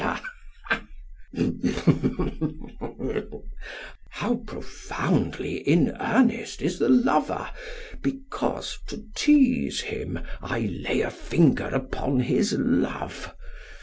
SOCRATES: 1.31 1.75
How 4.09 4.37
profoundly 4.47 5.57
in 5.59 5.95
earnest 5.99 6.63
is 6.63 6.79
the 6.79 6.89
lover, 6.89 7.47
because 8.01 8.79
to 8.87 9.03
tease 9.13 9.81
him 9.81 10.17
I 10.41 10.61
lay 10.61 11.01
a 11.01 11.11
finger 11.11 11.67
upon 11.67 12.21
his 12.21 12.53
love! 12.57 13.31